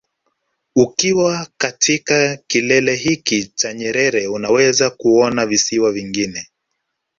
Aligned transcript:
Ukiwa 0.75 1.47
katika 1.57 2.37
kilele 2.47 2.95
hiki 2.95 3.45
cha 3.45 3.73
Nyerere 3.73 4.27
unaweza 4.27 4.89
kuona 4.89 5.45
visiwa 5.45 5.91
vingine 5.91 6.47